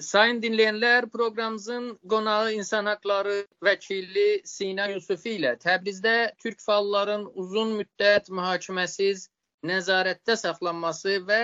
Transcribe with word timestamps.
Sayın 0.00 0.42
dinleyenler, 0.42 1.08
programımızın 1.08 1.98
qonağı 2.08 2.52
insan 2.52 2.86
hakları 2.86 3.46
vəkili 3.64 4.40
Sina 4.44 4.86
Yusufi 4.88 5.34
ilə 5.36 5.50
Təbrizdə 5.60 6.32
türk 6.40 6.62
fəalların 6.64 7.26
uzun 7.42 7.74
müddət 7.80 8.30
mühakiməsiz 8.38 9.26
nəzarətdə 9.70 10.36
saxlanması 10.42 11.18
və 11.28 11.40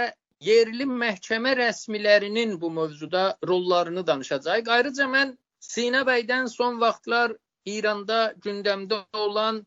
yerli 0.48 0.87
məhkəmə 1.03 1.53
rəsmilərinin 1.61 2.56
bu 2.61 2.71
mövzuda 2.71 3.37
rollarını 3.48 4.06
danışacağıq. 4.06 4.72
Ayrıca 4.78 5.10
mən 5.16 5.36
Sina 5.60 6.00
bəydən 6.08 6.48
son 6.48 6.80
vaxtlar 6.80 7.36
İranda 7.66 8.22
gündəmdə 8.46 9.02
olan 9.26 9.60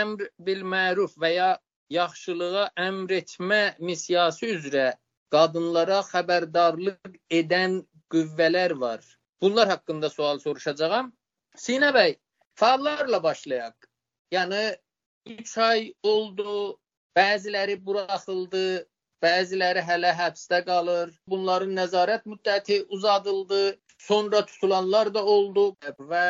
əmr 0.00 0.30
bil 0.48 0.64
məruf 0.76 1.18
və 1.20 1.34
ya 1.34 1.52
yaxşılığa 1.90 2.70
əmr 2.88 3.16
etmə 3.20 3.62
missiyası 3.78 4.52
üzrə 4.56 4.88
qadınlara 5.34 6.00
xəbərdarlıq 6.10 7.18
edən 7.40 7.80
qüvvələr 8.14 8.76
var. 8.80 9.00
Bunlar 9.40 9.68
haqqında 9.68 10.10
sual 10.10 10.38
soruşacağam. 10.38 11.12
Sinə 11.56 11.90
bəy, 11.96 12.16
fəallarla 12.60 13.22
başlayaq. 13.22 13.74
Yəni 14.34 14.62
3 15.26 15.58
ay 15.58 15.92
oldu, 16.02 16.78
bəziləri 17.16 17.76
buraxıldı, 17.86 18.86
bəziləri 19.24 19.82
hələ 19.88 20.12
həbsdə 20.20 20.62
qalır. 20.66 21.12
Bunların 21.28 21.72
nəzarət 21.76 22.26
müddəti 22.30 22.82
uzadıldı. 22.96 23.78
Sonra 23.98 24.44
tutulanlar 24.46 25.10
da 25.14 25.24
oldu 25.24 25.66
və 26.12 26.26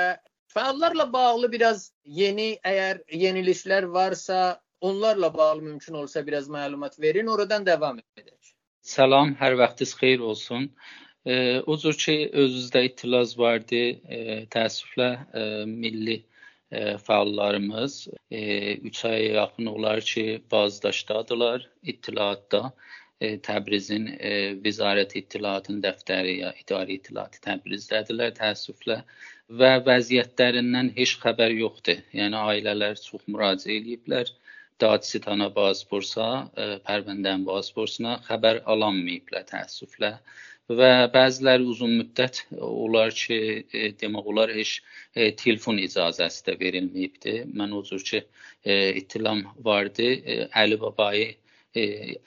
fəallarla 0.55 1.07
bağlı 1.13 1.53
biraz 1.53 1.91
yeni 2.05 2.57
əgər 2.67 3.05
yenilişlər 3.25 3.87
varsa, 3.93 4.61
onlarla 4.81 5.35
bağlı 5.35 5.63
mümkün 5.63 5.95
olsa 5.95 6.27
biraz 6.27 6.49
məlumat 6.49 7.01
verin, 7.01 7.27
oradan 7.27 7.67
davam 7.67 8.01
edək. 8.19 8.55
Salam, 8.83 9.37
hər 9.39 9.55
vaxtınız 9.61 9.95
xeyir 10.01 10.25
olsun. 10.33 10.71
O 11.67 11.77
cür 11.77 11.97
ki, 12.01 12.31
özünüzdə 12.33 12.81
itiraz 12.87 13.35
vardı. 13.39 13.81
E, 14.09 14.21
təəssüflə 14.55 15.09
e, 15.41 15.43
milli 15.69 16.15
e, 16.73 16.97
fəallarımız 16.97 17.97
3 18.31 19.05
e, 19.05 19.09
aya 19.09 19.27
yaxın 19.35 19.67
olar 19.67 20.01
ki, 20.01 20.43
bazdaşdadılar 20.51 21.69
ittilaatda. 21.83 22.73
Təbrizin 23.21 24.07
Vizarət 24.65 25.11
İttilaatın 25.19 25.83
dəftəri 25.85 26.39
ya 26.39 26.55
İdarə 26.57 26.95
İttilaatı 26.95 27.43
Təbrizdədirlər 27.45 28.31
təəssüflə 28.39 28.97
və 29.61 29.73
vəziyyətlərindən 29.85 30.89
heç 30.97 31.19
xəbər 31.21 31.53
yoxdur. 31.59 32.01
Yəni 32.17 32.41
ailələr 32.41 32.97
çox 32.97 33.27
müraciət 33.29 33.75
ediblər. 33.75 34.33
Dadsitana 34.81 35.51
Bazbursa, 35.53 36.31
Pərvəndən 36.89 37.45
Bazbursuna 37.45 38.23
xəbər 38.25 38.63
alanmayıblar 38.65 39.45
təəssüflə 39.53 40.15
və 40.79 40.91
bəziləri 41.15 41.67
uzun 41.73 41.97
müddət 41.99 42.45
olar 42.67 43.11
ki, 43.17 43.39
e, 43.75 43.91
demək 44.03 44.29
olar 44.33 44.53
heç 44.55 44.77
e, 45.15 45.31
telefon 45.43 45.81
icazəsi 45.83 46.45
də 46.47 46.55
verilməyibdi. 46.61 47.35
Mən 47.59 47.75
o 47.75 47.83
cür 47.89 48.05
ki, 48.11 48.23
e, 48.65 48.77
ittilam 49.03 49.43
vardı. 49.67 50.07
E, 50.35 50.37
Əli 50.63 50.79
babayı 50.85 51.27
e, 51.75 51.85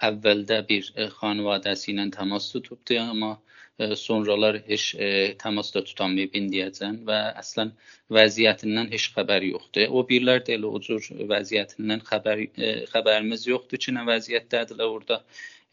əvvəldə 0.10 0.60
bir 0.68 0.92
e, 0.96 1.08
xanvadəsi 1.20 1.94
ilə 1.94 2.10
təmas 2.18 2.50
tutubdu, 2.52 3.00
amma 3.00 3.32
e, 3.80 3.96
sonralar 3.96 4.60
heç 4.68 4.90
e, 4.96 5.10
təmas 5.40 5.72
da 5.76 5.86
tutamayıb 5.88 6.36
indiyəcən 6.42 7.00
və 7.08 7.22
əslən 7.40 7.74
vəziyyətindən 8.18 8.92
heç 8.92 9.10
xəbər 9.16 9.48
yoxdur. 9.54 9.88
O 9.96 10.04
birlər 10.12 10.44
də 10.44 10.58
elə 10.60 10.68
o 10.68 10.84
cür 10.84 11.08
vəziyyətindən 11.32 12.04
xəbər 12.12 12.46
e, 12.46 12.76
xəbərimiz 12.92 13.48
yoxdur 13.54 13.86
ki, 13.88 13.96
nə 13.96 14.08
vəziyyətdədirlər 14.12 14.98
orada 15.00 15.24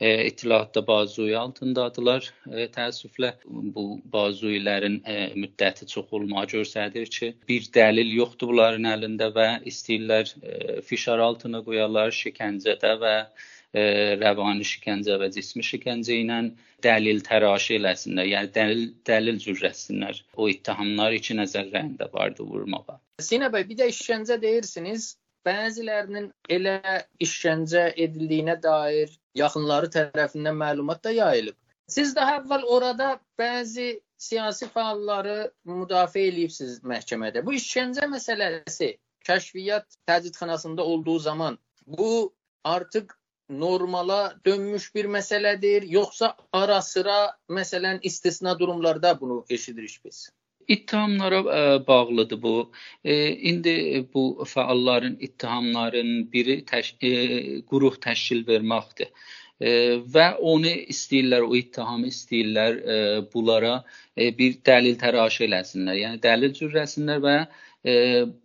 e, 0.00 0.26
ittilaatda 0.26 0.86
bazuyu 0.86 1.38
altındadılar. 1.38 2.32
E, 2.50 2.66
təəssüflə 2.76 3.32
bu 3.44 3.84
bazuilərin 4.12 5.00
e, 5.04 5.18
müddəti 5.36 5.86
çox 5.94 6.12
olmağı 6.16 6.46
göstərir 6.56 7.12
ki, 7.18 7.34
bir 7.48 7.68
dəlil 7.76 8.14
yoxdur 8.16 8.50
bunların 8.50 8.88
əlində 8.94 9.30
və 9.36 9.48
istəyirlər 9.70 10.34
e, 10.42 10.80
fişar 10.86 11.22
altına 11.26 11.62
qoyarlar 11.66 12.10
şikəncədə 12.16 12.94
və 13.04 13.14
e, 13.20 13.82
rəvani 14.22 14.66
şikəncə 14.72 15.20
və 15.22 15.30
cismi 15.36 15.62
şikəncə 15.66 16.18
ilə 16.24 16.40
dəlil 16.82 17.22
təraşi 17.26 17.76
eləsinlər, 17.78 18.26
yəni 18.32 18.52
dəlil 18.56 18.84
dəlil 19.06 19.40
cürrəsinlər. 19.44 20.22
O 20.36 20.48
ittihamlar 20.48 21.14
iki 21.20 21.36
nəzərlərində 21.38 22.10
vardı 22.14 22.46
vurmağa. 22.48 22.98
Sinə 23.22 23.52
bəy, 23.52 23.68
bir 23.68 23.82
də 23.82 23.90
işgəncə 23.92 24.40
deyirsiniz 24.42 25.12
bəzilərinin 25.46 26.30
elə 26.52 26.78
işgəncə 27.24 27.90
edildiyinə 27.96 28.56
dair 28.62 29.12
yaxınları 29.34 29.90
tərəfindən 29.96 30.56
məlumat 30.62 31.04
da 31.04 31.10
yayılıb. 31.10 31.56
Siz 31.90 32.14
daha 32.16 32.38
əvvəl 32.40 32.66
orada 32.76 33.10
bəzi 33.38 34.00
siyasi 34.20 34.68
fəalları 34.74 35.50
müdafiə 35.66 36.26
eləyibsiniz 36.30 36.82
məhkəmədə. 36.92 37.44
Bu 37.46 37.54
işgəncə 37.56 38.06
məsələsi 38.12 38.92
kəşfiyyat 39.26 39.86
təcridxanasında 40.10 40.82
olduğu 40.82 41.18
zaman 41.18 41.58
bu 41.86 42.34
artıq 42.64 43.16
normala 43.50 44.34
dönmüş 44.46 44.94
bir 44.94 45.04
məsələdir, 45.04 45.86
yoxsa 45.90 46.36
ara 46.52 46.82
sıra 46.82 47.18
məsələn 47.50 47.98
istisna 48.02 48.58
durumlarda 48.58 49.20
bunu 49.20 49.44
eşidirik 49.50 50.00
biz? 50.04 50.30
İttihamlara 50.68 51.40
e, 51.40 51.86
bağlıdır 51.86 52.42
bu. 52.42 52.70
E, 53.04 53.32
indi 53.32 54.06
bu 54.14 54.44
fəalların 54.46 55.16
ittihamlarının 55.20 56.32
biri 56.32 56.60
təş 56.64 56.94
e, 57.00 57.10
quruq 57.70 57.98
təşkil 58.06 58.44
verməkdir. 58.46 59.10
E, 59.60 59.70
və 60.14 60.26
onu 60.52 60.72
istəyirlər, 60.94 61.44
o 61.44 61.56
ittihamı 61.56 62.08
istəyirlər 62.12 62.78
e, 62.94 62.96
bunlara 63.34 63.74
e, 64.16 64.30
bir 64.38 64.56
dəlil 64.66 64.96
təraş 65.00 65.40
eləsinlər. 65.48 65.98
Yəni 66.04 66.22
dəlil 66.22 66.54
cürrəsinlər 66.60 67.20
və 67.26 67.36
e, 67.84 67.94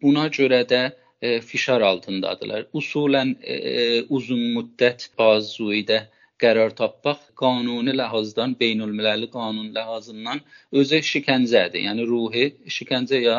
buna 0.01 0.27
görə 0.39 0.63
də 0.67 0.81
e, 1.21 1.39
fişar 1.41 1.81
altındadılar. 1.81 2.67
Usulən 2.73 3.35
e, 3.43 4.03
uzun 4.09 4.41
müddət 4.57 5.09
bazuidə 5.19 6.05
qərar 6.43 6.73
tapmaq 6.79 7.21
qanuni 7.41 7.93
ləhazdan, 7.99 8.55
beynəlmiləli 8.61 9.29
qanun 9.35 9.69
ləhazından 9.77 10.41
özü 10.81 10.99
şikəncədir. 11.11 11.83
Yəni 11.87 12.07
ruhi 12.11 12.45
şikəncə 12.77 13.21
ya 13.23 13.37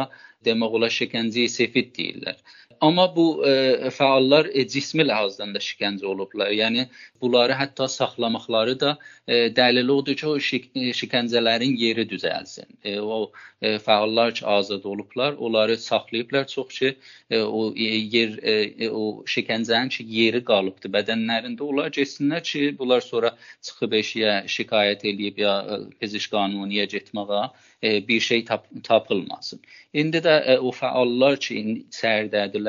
demək 0.49 0.77
olar 0.79 0.95
şikəncəyi 1.01 1.51
sefid 1.59 1.93
deyirlər. 1.99 2.39
Amma 2.81 3.17
bu 3.17 3.47
e, 3.47 3.91
fəallar 3.91 4.49
e, 4.53 4.65
cismi 4.69 5.05
ləhazdan 5.07 5.55
da 5.55 5.61
şikəncə 5.63 6.07
olublar. 6.07 6.51
Yəni 6.53 6.87
bunları 7.23 7.57
hətta 7.57 7.89
saxlamaqları 7.89 8.75
da 8.81 8.97
e, 9.27 9.37
dəlil 9.59 9.93
odur 9.95 10.17
ki, 10.21 10.27
o 10.27 10.39
şik 10.49 10.69
şikəncələrin 11.01 11.77
yeri 11.81 12.07
düzəlsin. 12.11 12.67
E, 12.85 12.99
o 13.01 13.33
e, 13.63 13.77
fəallar 13.87 14.35
ki, 14.39 14.47
azad 14.47 14.85
olublar, 14.85 15.33
onları 15.39 15.77
saxlayıblar 15.79 16.47
çox 16.47 16.79
ki, 16.79 16.97
e, 17.31 17.41
o 17.41 17.73
yer 17.77 18.39
e, 18.43 18.91
o 18.91 19.25
şikəncənin 19.37 19.93
ki, 19.97 20.09
yeri 20.19 20.45
qalıbdı 20.45 20.93
bədənlərində. 20.99 21.63
Onlar 21.63 21.95
getsinlər 21.99 22.43
ki, 22.43 22.67
bunlar 22.79 23.01
sonra 23.01 23.37
çıxıb 23.63 24.01
eşiyə 24.03 24.37
şikayət 24.59 25.09
eləyib 25.13 25.41
ya 25.47 25.57
peziş 26.01 26.29
qanuniyə 26.35 26.91
getməyə 26.97 27.49
e, 27.83 28.09
bir 28.09 28.21
şey 28.21 28.45
tap 28.45 28.67
tapılmasın. 28.85 29.61
İndi 29.95 30.17
də 30.17 30.35
e, 30.45 30.59
o 30.59 30.71
fəallar 30.73 31.39
ki, 31.41 31.85
səhərdədirlər, 31.91 32.66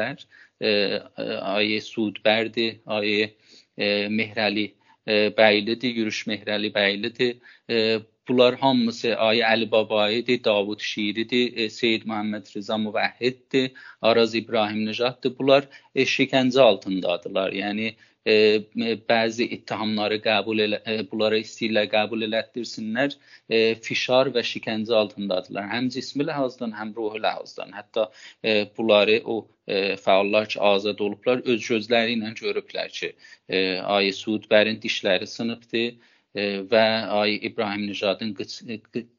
e, 0.59 0.69
e, 0.69 1.27
Ayə 1.53 1.79
Sudbərdi, 1.83 2.67
Ayə 2.97 3.29
e, 3.29 3.89
Mehrəli 4.13 4.67
e, 5.05 5.29
bəylidir, 6.75 7.35
Bunlar 8.27 8.55
hamısı 8.59 9.13
Ayə 9.27 9.45
Əli 9.53 9.71
Babayidir, 9.71 10.43
Davud 10.43 10.81
Şiridir, 10.83 11.53
e, 11.57 11.69
Seyid 11.69 12.03
Məhəmməd 12.09 12.49
Rıza 12.55 12.75
Müvəhhiddir, 12.83 13.69
Araz 14.01 14.35
İbrahim 14.35 14.83
Nəcaddır. 14.89 15.33
Bunlar 15.39 15.67
şikəncə 15.95 16.59
altındadılar. 16.61 17.55
Yəni 17.55 17.93
e, 18.27 18.35
bəzi 19.11 19.47
ittihamları 19.57 20.17
qəbul 20.25 20.63
elə, 20.65 20.81
e, 20.83 20.97
bunlara 21.11 21.39
istəyirlər 21.43 21.87
qəbul 21.93 22.27
elətdirsinlər. 22.27 23.15
E, 23.49 23.61
fişar 23.87 24.33
və 24.35 24.43
şikəncə 24.51 24.99
altındadılar. 25.03 25.69
Həm 25.71 25.87
cismi 25.95 26.27
ləhazdan, 26.27 26.75
həm 26.81 26.91
ruhi 26.97 27.23
ləhazdan. 27.23 27.71
Hətta 27.79 28.09
e, 28.43 28.57
bunları 28.77 29.21
o 29.23 29.39
e, 29.67 29.95
fəallar 30.03 30.51
ki, 30.51 30.59
azad 30.73 30.99
olublar, 31.07 31.45
öz 31.45 31.63
gözləri 31.71 32.19
ilə 32.19 32.35
görüblər 32.43 32.91
ki, 32.99 33.13
e, 33.47 33.63
Ayə 33.95 34.13
Suudbərin 34.19 34.83
dişləri 34.83 35.31
sınıbdır 35.37 36.15
və 36.71 36.85
Ay 37.19 37.35
İbrahim 37.49 37.87
Nijadın 37.87 38.33
qıç, 38.37 38.57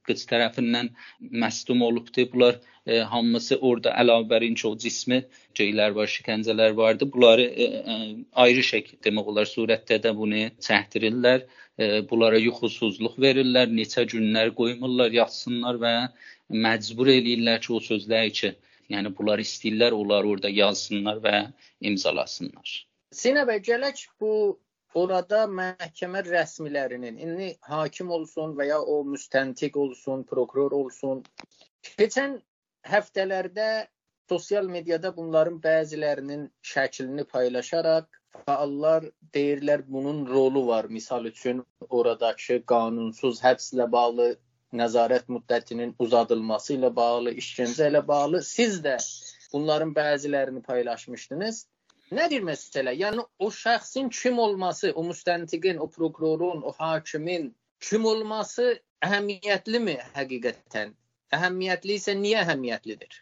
qıç 0.07 0.25
tərəfindən 0.31 0.91
məsdum 1.21 1.83
olubdu. 1.83 2.27
Bunlar 2.33 2.59
e, 2.87 3.01
hamısı 3.13 3.59
orada 3.61 3.95
əlavə 4.03 4.29
bərinci 4.33 4.67
o 4.69 4.75
cismi 4.85 5.23
şeylər 5.59 5.95
var, 5.97 6.11
şikəncələr 6.13 6.77
vardı. 6.77 7.09
Bunları 7.13 7.47
e, 7.49 7.65
e, 7.65 7.97
ayrı 8.45 8.65
şəkildə 8.71 9.09
demək 9.09 9.33
olar 9.33 9.51
surətdə 9.51 10.01
də 10.05 10.15
bunu 10.17 10.45
çəkdirirlər. 10.69 11.47
E, 11.79 11.87
bunlara 12.11 12.39
yuxusuzluq 12.43 13.19
verirlər, 13.23 13.71
neçə 13.71 14.07
günlər 14.13 14.55
qoymurlar, 14.59 15.13
yatsınlar 15.15 15.79
və 15.83 15.95
məcbur 16.51 17.11
eləyirlər 17.13 17.61
ki, 17.65 17.73
o 17.77 17.81
sözləri 17.83 18.35
ki, 18.41 18.55
yəni 18.95 19.13
bunlar 19.19 19.43
istəyirlər, 19.43 19.95
onlar 19.95 20.27
orada 20.27 20.51
yazsınlar 20.51 21.21
və 21.25 21.37
imzalasınlar. 21.91 22.79
Sinə 23.15 23.45
bəy, 23.49 23.63
gələk 23.65 24.07
bu 24.21 24.33
orada 24.95 25.45
məhkəmə 25.61 26.23
rəsmilərinin, 26.27 27.19
indi 27.27 27.49
hakim 27.61 28.11
olsun 28.11 28.55
və 28.59 28.69
ya 28.71 28.81
o 28.81 29.03
müstəntiq 29.05 29.77
olsun, 29.77 30.25
prokuror 30.25 30.73
olsun, 30.73 31.23
keçən 31.99 32.39
həftələrdə 32.89 33.69
sosial 34.29 34.69
mediada 34.69 35.17
bunların 35.17 35.61
bəzilərinin 35.65 36.49
şəklini 36.73 37.25
paylaşaraq 37.25 38.09
fəallar 38.47 39.07
deyirlər 39.35 39.85
bunun 39.89 40.27
rolu 40.27 40.67
var. 40.67 40.85
Misal 40.97 41.25
üçün 41.31 41.65
oradakı 41.89 42.61
qanunsuz 42.73 43.41
həbslə 43.45 43.89
bağlı 43.93 44.29
nəzarət 44.81 45.31
müddətinin 45.33 45.95
uzadılması 45.99 46.75
ilə 46.77 46.91
bağlı, 46.97 47.33
işgəncə 47.43 47.89
ilə 47.93 48.03
bağlı 48.09 48.43
siz 48.45 48.83
də 48.85 48.99
bunların 49.53 49.95
bəzilərini 49.97 50.63
paylaşmışdınız. 50.63 51.67
Nədir 52.17 52.45
məsələ? 52.49 52.95
Yəni 52.97 53.23
o 53.45 53.51
şəxsin 53.53 54.09
kim 54.19 54.39
olması, 54.39 54.93
o 54.99 55.05
müstəntiqin, 55.05 55.81
o 55.85 55.89
prokurorun, 55.97 56.63
o 56.69 56.73
hakimin 56.79 57.51
kim 57.89 58.07
olması 58.13 58.69
əhəmiyyətlimi 59.07 59.97
həqiqətən? 60.17 60.95
Əhəmiyyətli 61.37 61.99
isə 62.01 62.15
niyə 62.23 62.45
əhəmiyyətlidir? 62.47 63.19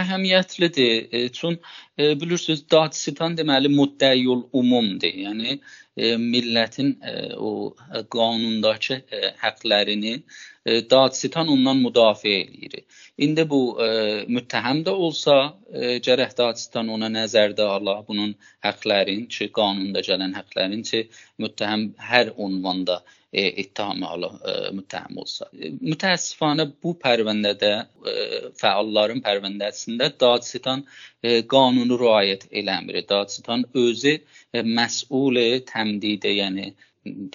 Əhəmiyyətlidir. 0.00 1.08
E, 1.12 1.28
çün 1.36 1.58
e, 1.98 2.14
bilirsiniz 2.20 2.62
dadstan 2.72 3.36
deməli 3.38 3.70
müddəiyül 3.74 4.46
umumdur. 4.60 5.16
Yəni 5.26 5.58
e, 5.96 6.16
millətin 6.16 6.94
e, 7.02 7.14
o 7.36 7.74
qanundakı 8.16 9.00
e, 9.02 9.34
həqqlərini 9.42 10.14
e, 10.16 10.80
dadstan 10.94 11.50
ondan 11.56 11.82
müdafiə 11.84 12.38
eləyir. 12.46 12.84
İndi 13.24 13.44
bu 13.50 13.60
e, 13.84 13.86
müttəhəm 14.32 14.78
də 14.86 14.92
olsa, 15.06 15.36
e, 15.68 15.98
gərək 16.06 16.30
dadstan 16.38 16.88
ona 16.94 17.10
nəzərdə 17.12 17.66
ala 17.76 17.98
bunun 18.06 18.30
həqqlərin, 18.66 19.26
ki, 19.34 19.48
qanunda 19.58 20.00
gələn 20.06 20.32
həqqlərin 20.38 20.84
ki, 20.90 21.00
müttəhəm 21.44 21.82
hər 22.10 22.30
ünvanda 22.46 22.96
e, 23.32 23.44
ittiham 23.62 24.04
ala 24.08 24.30
e, 24.52 24.54
müttəhəm 24.78 25.18
olsa. 25.22 25.48
E, 25.52 25.72
mütəəssifanə 25.90 26.66
bu 26.82 26.94
pərvəndədə 27.04 27.72
e, 28.12 28.14
fəalların 28.62 29.20
pərvəndəsində 29.26 30.08
Dadstan 30.24 30.86
e, 31.22 31.42
qanunu 31.54 31.98
riayət 32.04 32.46
eləmir. 32.62 33.02
Dadstan 33.10 33.66
özü 33.84 34.14
e, 34.16 34.62
məsul 34.78 35.42
təmdidə, 35.72 36.32
yəni 36.40 36.72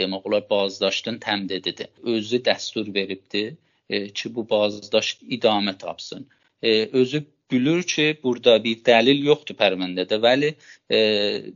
demək 0.01 0.25
olar 0.31 0.49
bazdaşdın 0.49 1.21
təmdididir. 1.27 1.93
Özü 2.15 2.41
dəstur 2.49 2.89
veribdi 2.97 3.45
ki, 3.89 4.35
bu 4.35 4.49
bazdaş 4.49 5.17
idamə 5.37 5.77
tapsın. 5.77 6.27
E, 6.61 6.89
özü 6.93 7.23
bilir 7.51 7.83
ki, 7.83 8.17
burada 8.23 8.55
bir 8.63 8.79
dəlil 8.87 9.21
yoxdur 9.29 9.57
pərvəndədə. 9.59 10.17
Bəli, 10.21 10.51
e, 10.89 10.99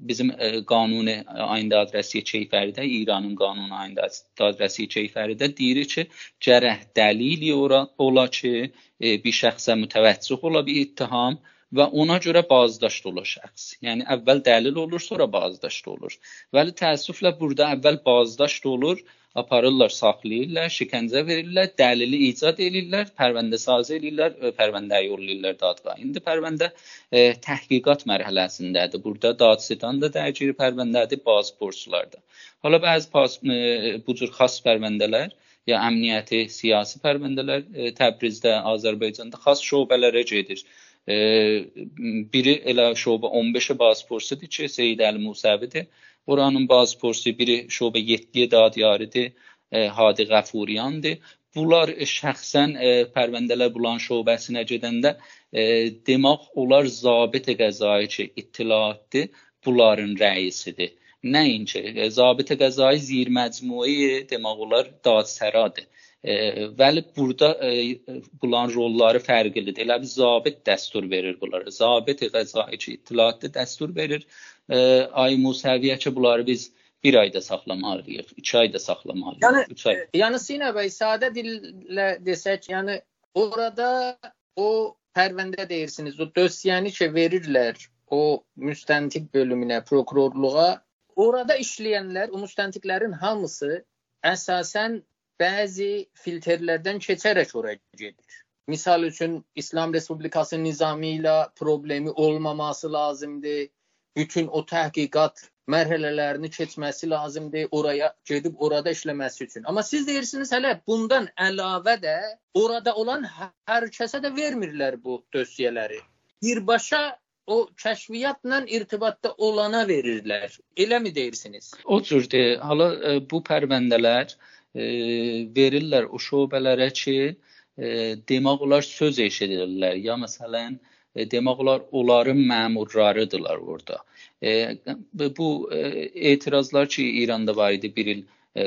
bizim 0.09 0.31
e, 0.31 0.49
qanuni 0.65 1.15
ayında 1.27 1.79
adresi 1.85 2.21
keyfəridə, 2.31 2.85
İranın 2.85 3.35
qanuni 3.35 3.73
ayında 3.73 4.09
adresi 4.49 4.87
keyfəridə 4.95 5.49
deyir 5.57 5.85
ki, 5.93 6.07
gərək 6.47 6.89
dəlili 6.95 7.53
ola, 7.53 8.27
ki, 8.27 8.71
e, 9.01 9.15
bir 9.23 9.35
şəxsə 9.41 9.77
mütəvəccüh 9.85 10.45
ola 10.51 10.65
bir 10.65 10.81
ittiham 10.85 11.39
və 11.77 11.86
ona 12.01 12.18
görə 12.24 12.44
bazdaşt 12.50 13.06
olur 13.12 13.27
şəxs. 13.36 13.69
Yəni 13.86 14.07
əvvəl 14.16 14.44
dəlil 14.48 14.81
olur, 14.83 15.01
sonra 15.04 15.30
bazdaşt 15.31 15.88
olur. 15.94 16.18
Bəli, 16.56 16.75
təəssüflə 16.81 17.36
burada 17.39 17.71
əvvəl 17.75 18.00
bazdaşt 18.06 18.66
olur, 18.74 19.01
aparırlar, 19.38 19.92
saxlayırlar, 19.94 20.71
şikəncə 20.74 21.21
verirlər, 21.27 21.69
dəlili 21.81 22.21
icad 22.30 22.62
edirlər, 22.66 23.12
pərvəndə 23.19 23.60
sazı 23.62 23.98
edirlər, 24.00 24.33
pərvəndə 24.57 25.04
yollayırlar 25.06 25.60
dadqaha. 25.60 26.00
İndi 26.06 26.24
pərvəndə 26.25 26.71
e, 26.71 27.36
təhqiqat 27.45 28.07
mərhələsindədir. 28.10 29.04
Burada 29.06 29.36
dadstan 29.44 30.01
da 30.01 30.10
dərgiri 30.15 30.57
pərvəndədir, 30.63 31.22
bazı 31.25 31.54
borçlarda. 31.62 32.24
Hala 32.65 32.81
bəzi 32.83 33.13
pas, 33.13 33.38
e, 33.45 34.00
bu 34.07 34.18
cür 34.18 34.33
xas 34.39 34.57
pərvəndələr 34.65 35.38
ya 35.69 35.80
əmniyyəti, 35.86 36.45
siyasi 36.50 37.00
pərvəndələr 37.04 37.65
e, 37.69 37.92
Təbrizdə, 37.98 38.56
Azərbaycanda 38.74 39.39
xas 39.45 39.62
şöbələrə 39.69 40.25
gedir. 40.33 40.65
Biri 41.07 42.54
elə 42.72 42.92
şöbə 43.01 43.31
15-ə 43.42 43.75
bazı 43.80 44.06
borçludur 44.10 44.50
ki, 44.56 44.69
Seyid 44.69 45.00
Əli 45.00 45.22
Musəvidir. 45.24 45.88
Oranın 46.30 46.68
bazpursi 46.69 47.34
biri 47.40 47.57
şöbə 47.75 48.01
7-yə 48.12 48.48
dadiyaridir, 48.51 49.31
e, 49.72 49.88
Hadi 49.98 50.25
Qəfuriyandır. 50.31 51.18
Bunlar 51.56 51.90
şəxsən 52.12 52.75
e, 52.78 52.90
pərvəndələr 53.16 53.72
bulan 53.74 53.98
şöbəsinə 54.04 54.62
gedəndə 54.72 55.16
e, 55.51 55.63
demək 56.10 56.46
olar 56.63 56.86
zabit 56.98 57.50
qəzayı 57.62 58.12
ki, 58.16 58.28
ittilaatdır, 58.44 59.30
bunların 59.66 60.13
rəisidir. 60.24 60.94
Nəinki 61.36 62.10
zabit 62.19 62.54
qəzayı 62.62 63.01
zir 63.07 63.34
məcmui 63.40 63.96
demək 64.30 64.62
olar 64.68 64.94
dadsəradır. 65.07 65.90
E, 66.24 66.33
vəli 66.80 67.04
burada 67.18 67.54
e, 67.63 68.00
bunların 68.42 68.74
rolları 68.75 69.21
fərqlidir. 69.24 69.77
Elə 69.86 70.01
bir 70.01 70.12
zabit 70.12 70.66
dəstur 70.68 71.10
verir 71.12 71.38
bunlara. 71.42 71.71
Zabit 71.71 72.25
qəzayı 72.36 72.77
ki, 72.77 72.98
ittilaatdır, 73.00 73.54
dəstur 73.56 73.95
verir 73.95 74.27
ay 74.69 75.38
Musəviyə 75.42 75.98
ki, 75.98 76.12
bunları 76.16 76.48
biz 76.48 76.71
bir 77.04 77.16
ayda 77.16 77.42
saxlamalıyıq, 77.42 78.33
iki 78.38 78.57
ayda 78.57 78.80
saxlamalıyıq, 78.80 79.44
yəni, 79.44 79.63
üç 79.71 79.86
ay. 79.88 80.00
Yəni 80.13 80.39
Sina 80.39 80.71
bəy, 80.75 80.92
sadə 80.94 81.31
dillə 81.36 82.10
desək, 82.25 82.68
yəni 82.74 83.00
orada 83.39 84.18
o 84.60 84.95
pərvəndə 85.15 85.68
deyirsiniz, 85.69 86.19
o 86.19 86.27
dösyəni 86.36 86.92
ki 86.95 87.10
verirlər 87.15 87.80
o 88.12 88.44
müstəntiq 88.57 89.30
bölümünə, 89.33 89.83
prokurorluğa, 89.86 90.69
orada 91.15 91.57
işləyənlər, 91.62 92.33
o 92.33 92.44
müstəntiqlərin 92.44 93.15
hamısı 93.22 93.83
əsasən 94.25 95.00
bəzi 95.39 95.91
filtrlərdən 96.24 97.00
keçərək 97.03 97.56
ora 97.56 97.75
gedir. 97.97 98.39
Misal 98.68 99.03
üçün 99.03 99.45
İslam 99.56 99.94
Respublikası 99.94 100.63
nizamı 100.63 101.06
ilə 101.06 101.38
problemi 101.56 102.12
olmaması 102.12 102.94
lazımdır 102.94 103.69
bütün 104.18 104.47
o 104.47 104.62
təhqiqat 104.71 105.47
mərhələlərini 105.69 106.50
keçməsi 106.53 107.09
lazımdır 107.09 107.71
oraya 107.71 108.12
gedib 108.25 108.62
orada 108.68 108.91
işləməsi 108.91 109.47
üçün. 109.47 109.63
Amma 109.69 109.83
siz 109.83 110.07
deyirsiniz 110.07 110.51
hələ 110.53 110.75
bundan 110.88 111.30
əlavə 111.47 111.95
də 112.03 112.18
orada 112.53 112.94
olan 112.94 113.25
hər 113.33 113.89
kəsə 113.97 114.21
də 114.25 114.33
vermirlər 114.38 115.00
bu 115.03 115.24
dösyələri. 115.33 116.01
Birbaşa 116.44 117.01
o 117.50 117.57
kəşfiyyatla 117.83 118.63
irtibatda 118.77 119.33
olana 119.38 119.81
verirlər. 119.89 120.59
Eləmi 120.77 121.15
deyirsiniz? 121.15 121.71
O 121.86 122.01
cürdür. 122.01 122.57
Hala 122.62 122.89
e, 122.94 123.15
bu 123.31 123.41
pərvəndələr 123.50 124.36
verirlər 124.75 126.06
o 126.13 126.19
şöbələrə 126.21 126.89
ki, 126.94 127.36
e, 127.77 128.16
demək 128.30 128.62
olar 128.66 128.86
söz 128.86 129.19
eşidirlər. 129.19 129.96
Ya 129.98 130.15
məsələn, 130.15 130.79
e, 131.15 131.25
demək 131.25 131.60
olar 131.60 131.82
onların 131.91 132.38
məmurlarıdırlar 132.38 133.58
orada. 133.58 134.03
E, 134.43 134.77
bu 135.13 135.70
etirazlar 135.74 136.89
ki, 136.89 137.03
İranda 137.24 137.55
var 137.55 137.72
idi 137.72 137.96
bir 137.96 138.05
il 138.05 138.24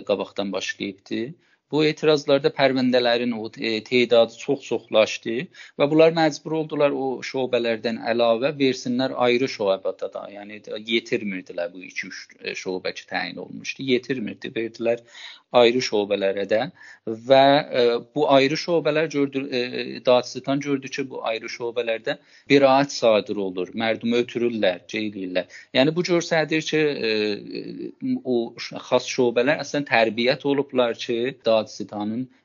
qabaqdan 0.07 0.53
başlayıbdı. 0.53 1.35
Bu 1.73 1.85
etirazlarda 1.89 2.53
pərvəndələrin 2.57 3.33
o 3.39 3.49
tedadı 3.89 4.39
çox-çoxlaşdı 4.45 5.37
və 5.81 5.89
bunlar 5.91 6.13
məcbur 6.19 6.57
oldular 6.61 6.93
o 6.93 7.09
şöbələrdən 7.29 8.03
əlavə 8.13 8.53
versinlər 8.59 9.17
ayrı 9.27 9.49
şöbədə 9.57 10.11
da. 10.17 10.27
Yəni 10.37 10.61
yetirmirdilər 10.95 11.73
bu 11.73 11.85
2-3 11.89 12.59
şöbə 12.65 12.93
ki 12.99 13.07
təyin 13.15 13.41
olmuşdu. 13.47 13.87
Yetirmirdi, 13.93 14.53
verdilər 14.57 15.01
ayrı 15.53 15.81
şöbələrə 15.85 16.45
də 16.49 16.61
və 17.29 17.45
e, 17.81 17.83
bu 18.15 18.25
ayrı 18.33 18.57
şöbələr 18.57 19.09
gördü 19.13 19.43
e, 19.51 19.61
Daçistan 20.07 20.61
gördü 20.61 20.89
ki, 20.89 21.05
bu 21.11 21.21
ayrı 21.29 21.51
şöbələrdə 21.53 22.17
biraət 22.51 22.95
sadir 22.95 23.37
olur. 23.37 23.73
Mərdum 23.77 24.17
ötürürlər, 24.21 24.81
ceylirlər. 24.89 25.51
Yəni 25.77 25.95
bu 25.97 26.05
göstərir 26.09 26.65
ki, 26.69 26.81
e, 27.09 27.11
o 28.25 28.55
xas 28.59 29.09
şöbələr 29.13 29.61
əslən 29.65 29.89
tərbiyyət 29.89 30.47
olublar 30.49 30.97
ki, 30.99 31.37
Daçistanın 31.45 31.62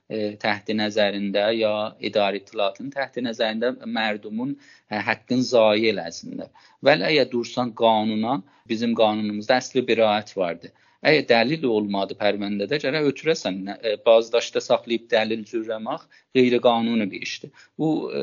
e, 0.09 0.35
təhti 0.41 0.75
nəzərində 0.77 1.45
ya 1.57 1.73
idarə 2.09 2.41
ittilatının 2.41 2.91
təhti 2.95 3.23
nəzərində 3.25 3.73
mərdumun 3.97 4.53
ə, 4.55 5.01
haqqın 5.09 5.43
zayi 5.51 5.91
eləsinlər. 5.91 6.49
Vələ 6.85 7.11
əgər 7.11 7.31
dursan 7.33 7.73
qanuna, 7.81 8.41
bizim 8.69 8.95
qanunumuzda 8.97 9.59
əsli 9.61 9.85
biraət 9.89 10.35
vardır. 10.37 10.73
Əgər 11.05 11.25
dəlil 11.29 11.65
olmadı 11.69 12.15
pərvəndədə 12.17 12.79
gərək 12.81 13.09
ötürəsən. 13.11 13.57
E, 13.75 13.93
Bazdaşda 14.05 14.61
saxlayıb 14.65 15.05
dəlil 15.11 15.43
cürləmək 15.45 16.07
qeyri-qanuni 16.35 17.05
bir 17.11 17.25
işdir. 17.27 17.51
Bu 17.77 17.89
e, 18.09 18.21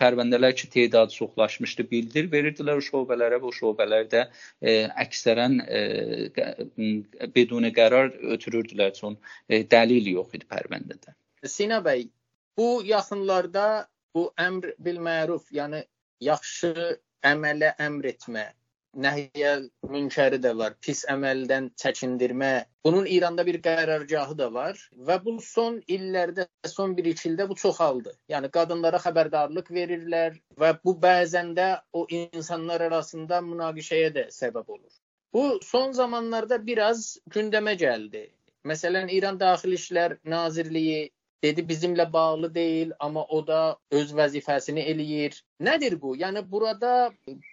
pərvəndələr 0.00 0.56
ki, 0.56 0.70
tedadı 0.72 1.12
çoxlaşmışdı, 1.18 1.88
bildir 1.90 2.30
verirdilər 2.32 2.80
o 2.80 2.86
şöbələrə 2.88 3.40
və 3.42 3.50
o 3.50 3.54
şöbələrdə 3.58 4.24
e, 4.62 4.76
əksərən 5.04 5.60
e, 5.66 5.82
beduni 7.36 7.72
qərar 7.76 8.14
ötürürdülər 8.36 8.96
çün 8.96 9.20
dəlil 9.76 10.12
yox 10.16 10.38
idi 10.38 10.48
pərvəndədə. 10.48 11.16
Sina 11.44 11.82
bəy, 11.84 12.08
bu 12.56 12.80
yaxınlarda 12.86 13.86
bu 14.16 14.30
əmr 14.40 14.72
bil 14.80 15.02
məruf, 15.04 15.50
yəni 15.52 15.84
yaxşı 16.24 16.96
əmələ 17.26 17.74
əmr 17.82 18.14
etmə 18.14 18.46
nəhyə 19.04 19.52
münkəri 19.92 20.38
də 20.42 20.52
var, 20.58 20.76
pis 20.80 21.04
əməldən 21.12 21.68
çəkindirmə. 21.82 22.52
Bunun 22.86 23.06
İranda 23.16 23.46
bir 23.46 23.58
qərargahı 23.64 24.36
da 24.38 24.48
var 24.54 24.80
və 25.08 25.16
bu 25.24 25.36
son 25.44 25.80
illərdə, 25.96 26.46
son 26.72 26.94
1-2 26.98 27.30
ildə 27.30 27.48
bu 27.50 27.56
çoxaldı. 27.62 28.14
Yəni 28.32 28.50
qadınlara 28.56 29.00
xəbərdarlıq 29.06 29.72
verirlər 29.78 30.38
və 30.60 30.72
bu 30.84 30.96
bəzən 31.02 31.52
də 31.58 31.68
o 31.92 32.06
insanlar 32.20 32.86
arasında 32.88 33.42
münaqişəyə 33.50 34.14
də 34.18 34.28
səbəb 34.38 34.72
olur. 34.78 34.92
Bu 35.32 35.58
son 35.62 35.92
zamanlarda 35.92 36.58
biraz 36.66 37.18
gündəmə 37.34 37.76
gəldi. 37.80 38.26
Məsələn, 38.66 39.10
İran 39.12 39.36
Daxili 39.40 39.76
İşlər 39.78 40.16
Nazirliyi 40.24 41.10
dedi 41.46 41.64
bizimlə 41.70 42.10
bağlı 42.12 42.52
deyil, 42.54 42.92
amma 43.00 43.24
o 43.24 43.40
da 43.46 43.60
öz 44.00 44.12
vəzifəsini 44.20 44.84
eləyir. 44.92 45.40
Nədir 45.70 45.98
bu? 46.02 46.16
Yəni 46.18 46.44
burada 46.50 46.92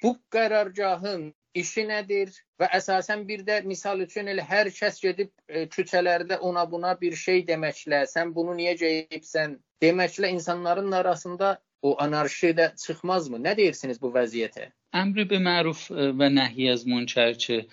bu 0.04 0.18
qərargahın 0.36 1.32
işi 1.54 1.86
nədir 1.90 2.34
və 2.62 2.70
əsasən 2.80 3.28
bir 3.30 3.44
də 3.48 3.60
misal 3.70 4.02
üçün 4.06 4.32
elə 4.34 4.46
hər 4.50 4.72
kəs 4.74 5.00
gedib 5.04 5.30
e, 5.48 5.66
küçələrdə 5.76 6.40
ona 6.50 6.66
buna 6.72 6.96
bir 7.02 7.16
şey 7.26 7.46
deməklə, 7.50 8.04
sən 8.10 8.34
bunu 8.36 8.58
niyə 8.58 8.74
deyibsən 8.80 9.60
deməklə 9.84 10.34
insanların 10.34 10.92
arasında 11.02 11.60
o 11.84 11.96
anarşi 12.02 12.54
də 12.58 12.72
çıxmazmı? 12.86 13.38
Nə 13.44 13.58
deyirsiniz 13.60 14.02
bu 14.02 14.14
vəziyyətə? 14.16 14.72
Əmri 14.98 15.26
bi 15.30 15.40
məruf 15.42 15.90
və 15.92 16.30
nəhyi 16.34 16.72
az 16.74 16.86
münkər 16.90 17.36
ki, 17.46 17.64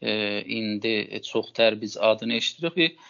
indi 0.00 1.20
çoxtər 1.28 1.76
biz 1.80 1.96
adını 2.00 2.34
eşidirik 2.40 3.00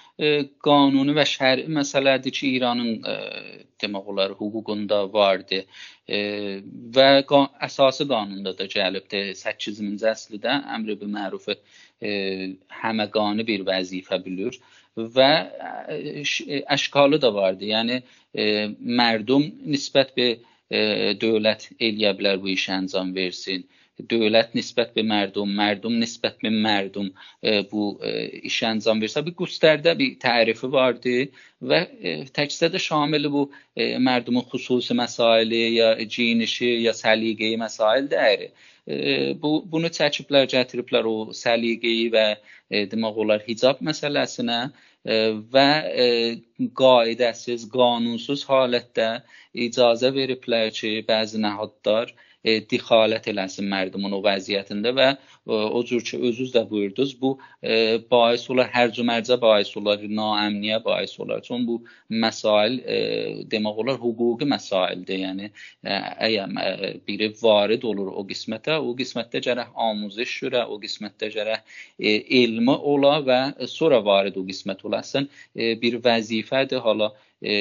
qanuni 0.65 1.15
və 1.17 1.25
şər'i 1.29 1.67
məsələdir 1.73 2.35
ki, 2.37 2.51
İranın 2.59 2.91
demək 3.81 4.11
olar 4.13 4.35
hüququnda 4.37 5.01
vardı 5.13 5.63
və 6.97 7.09
əsası 7.67 8.07
qanunda 8.11 8.53
da 8.59 8.67
gəlibdir. 8.75 9.33
8-ci 9.39 10.05
əsrdə 10.13 10.59
əmr 10.77 10.99
bi 11.01 11.09
məruf 11.15 11.49
həməqani 12.83 13.47
bir 13.49 13.65
vəzifə 13.69 14.21
bilir 14.25 14.61
və 15.17 15.33
əşkalı 16.77 17.21
da 17.23 17.33
vardı. 17.35 17.71
Yəni 17.73 18.03
mərdum 19.01 19.49
nisbət 19.73 20.17
be 20.17 20.31
dövlət 20.71 21.71
eləyə 21.81 22.13
bilər 22.19 22.43
bu 22.43 22.53
işi 22.53 22.77
əncam 22.77 23.15
versin. 23.17 23.65
dövlət 23.65 23.80
nisbət 23.99 24.95
bir 24.97 25.05
mərdum, 25.05 25.51
mərdum 25.57 25.99
nisbət 26.01 26.41
bir 26.43 26.51
mərdum 26.51 27.11
e, 27.43 27.63
bu 27.71 28.01
işi 28.43 28.67
əncam 28.67 29.01
versə, 29.03 29.25
bir 29.27 29.35
qüstərdə 29.35 29.97
bir 29.99 30.17
tərifi 30.23 30.71
vardı 30.73 31.31
və 31.61 31.81
təkcə 32.37 32.71
də 32.73 32.79
şamil 32.79 33.31
bu 33.31 33.51
mərdumun 33.77 34.47
xüsusi 34.53 34.95
məsaili 34.95 35.77
ya 35.77 35.95
cinişi 35.99 36.83
ya 36.87 36.93
səliqəyi 36.93 37.59
məsail. 37.61 38.09
E, 38.87 39.35
bu 39.43 39.65
bunu 39.71 39.89
çəkiblər, 39.89 40.49
gətiriblər 40.51 41.05
o 41.07 41.17
səliqəyi 41.33 42.11
və 42.15 42.27
demək 42.91 43.19
olar 43.25 43.43
hicab 43.47 43.83
məsələsinə 43.85 44.71
və 45.53 45.69
qaidəsiz, 46.81 47.69
qanunsuz 47.77 48.45
halətdə 48.49 49.11
icazə 49.67 50.13
veriblər 50.17 50.75
ki, 50.81 50.93
bəzi 51.09 51.41
nəhadlar 51.47 52.13
e, 52.45 52.61
dixalət 52.71 53.29
eləsin 53.33 53.69
mərdumun 53.71 54.15
o 54.17 54.21
vəziyyətində 54.25 54.93
və 54.97 55.09
e, 55.13 55.17
o 55.53 55.83
cür 55.87 56.05
ki 56.07 56.21
özünüz 56.29 56.53
də 56.55 56.65
buyurdunuz 56.71 57.13
bu 57.21 57.35
e, 57.63 57.99
bais 58.13 58.47
olar 58.53 58.71
hərc 58.73 59.01
mərcə 59.07 59.37
bais 59.41 59.71
olar, 59.77 60.01
naəmniyə 60.21 60.81
bais 60.85 61.17
olar. 61.21 61.43
Çün 61.47 61.67
bu 61.69 61.81
məsail 62.25 62.79
e, 62.81 62.99
demək 63.53 63.83
olar 63.85 64.01
hüquqi 64.01 64.49
məsaildir. 64.55 65.25
Yəni 65.27 65.51
e, 65.51 65.99
əgər 66.29 66.57
e, 66.65 66.93
biri 67.07 67.31
varid 67.43 67.85
olur 67.91 68.13
o 68.15 68.25
qismətə, 68.29 68.79
o 68.81 68.95
qismətdə 68.99 69.45
gərək 69.49 69.75
amuziş 69.89 70.37
şürə, 70.41 70.65
o 70.67 70.81
qismətdə 70.83 71.33
gərək 71.37 71.77
e, 71.99 72.17
elmi 72.43 72.77
ola 72.95 73.19
və 73.27 73.41
sonra 73.69 74.01
varid 74.05 74.41
o 74.41 74.47
qismət 74.49 74.87
olasın. 74.89 75.29
E, 75.55 75.75
bir 75.81 76.01
fərdi 76.51 76.81
hala 76.85 77.13
e, 77.41 77.55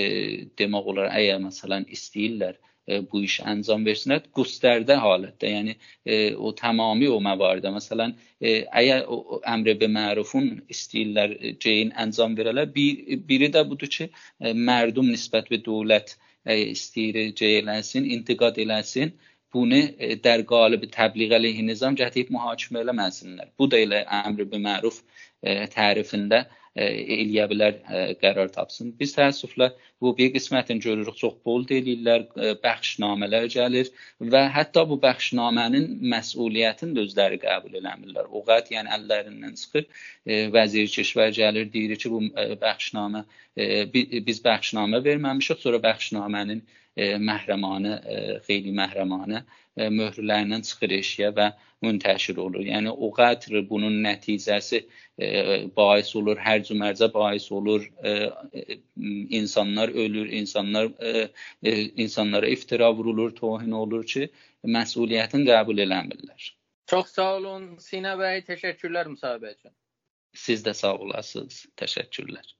demək 0.59 0.89
olar 0.93 1.13
əgər 1.15 1.39
məsələn 1.45 1.85
istəyirlər 1.95 2.57
e, 2.57 2.99
bu 3.11 3.23
iş 3.27 3.39
ənzam 3.53 3.85
versinlər 3.87 4.25
göstərdə 4.39 4.97
halətdə 5.03 5.53
yəni 5.53 5.75
e, 6.05 6.19
o 6.35 6.51
tamami 6.61 7.09
o 7.13 7.19
məvaridə 7.29 7.73
məsələn 7.75 8.15
e, 8.41 8.65
əgər 8.81 9.05
o 9.07 9.41
əmr 9.55 9.77
be 9.81 9.91
mərufun 9.95 10.49
istəyirlər 10.75 11.37
ceyin 11.63 11.93
ənzam 12.05 12.37
verələr 12.39 12.71
bir, 12.75 13.21
biri 13.29 13.51
də 13.55 13.65
budur 13.69 13.93
ki 13.97 14.09
e, 14.09 14.53
mərdum 14.53 15.11
nisbət 15.13 15.53
və 15.53 15.63
dövlət 15.69 16.17
e, 16.45 16.59
istəyir 16.75 17.33
ceyləsin 17.39 18.09
intiqad 18.17 18.59
eləsin 18.65 19.13
e, 19.13 19.28
e, 19.54 20.14
در 20.14 20.42
قالب 20.42 20.84
تبلیغ 20.84 21.32
علیه 21.38 21.58
nizam 21.70 21.94
gətirib 22.02 22.30
mühakimə 22.36 22.82
eləməsinlər. 22.84 23.48
Bu 23.58 23.70
da 23.70 23.76
elə 23.86 24.00
əmr 24.24 24.50
be 24.50 24.58
məruf 24.68 25.02
e, 25.42 25.66
tərifində 25.76 26.46
eləyə 26.74 27.44
bilər 27.50 27.76
qərar 28.18 28.48
tapsın. 28.54 28.90
Biz 28.98 29.12
təəssüflə 29.14 29.68
bu 30.02 30.10
bir 30.18 30.32
qismətini 30.34 30.82
görürük, 30.82 31.16
çox 31.20 31.36
bol 31.46 31.62
deyirlər, 31.70 32.24
bəxşnamələr 32.64 33.46
gəlir 33.54 33.90
və 34.34 34.42
hətta 34.56 34.82
bu 34.90 34.98
bəxşnamənin 35.04 35.86
məsuliyyətini 36.14 36.96
də 36.96 37.04
özləri 37.06 37.38
qəbul 37.46 37.78
eləmirlər. 37.78 38.26
O 38.30 38.42
qat 38.48 38.72
yəni 38.74 38.90
əllərindən 38.96 39.54
çıxır. 39.60 39.86
Vəzir 40.56 40.90
keşvər 40.96 41.30
gəlir, 41.38 41.70
deyir 41.76 42.00
ki, 42.02 42.10
bu 42.10 42.24
bəxşnamə 42.66 43.22
biz 44.26 44.42
bəxşnamə 44.48 45.04
verməmişik, 45.04 45.62
sonra 45.62 45.78
bəxşnamənin 45.86 46.66
məhrəmanə, 47.23 47.95
xeyli 48.47 48.73
məhrəmanə 48.75 49.43
möhrlərindən 49.79 50.65
çıxır 50.67 50.95
eşiyə 50.99 51.29
və 51.37 51.49
müntəşir 51.85 52.39
olur. 52.43 52.65
Yəni 52.67 52.91
o 52.91 53.09
qədər 53.15 53.63
bunun 53.69 53.95
nəticəsi 54.03 54.81
e, 54.81 55.29
bais 55.77 56.11
olur, 56.19 56.39
hərc 56.43 56.71
mərcə 56.81 57.09
bais 57.13 57.47
olur, 57.55 57.85
e, 58.03 58.29
insanlar 59.39 59.93
ölür, 60.05 60.27
insanlar 60.41 60.91
e, 60.99 61.29
e, 61.63 61.75
insanlara 62.03 62.51
iftira 62.51 62.91
vurulur, 62.95 63.31
tohin 63.35 63.75
olur 63.83 64.05
ki, 64.13 64.27
məsuliyyətini 64.77 65.47
qəbul 65.47 65.83
eləmirlər. 65.85 66.51
Çox 66.89 67.15
sağ 67.15 67.33
olun 67.39 67.67
Sina 67.83 68.15
bəy, 68.19 68.43
təşəkkürlər 68.47 69.11
müsahibə 69.13 69.53
üçün. 69.55 69.75
Siz 70.35 70.65
də 70.65 70.73
sağ 70.77 70.97
olasınız. 71.05 71.65
Təşəkkürlər. 71.79 72.55